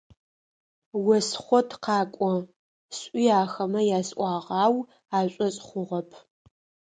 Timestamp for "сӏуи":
2.95-3.25